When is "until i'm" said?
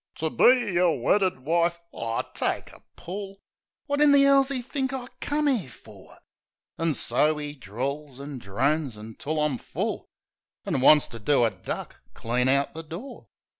8.97-9.59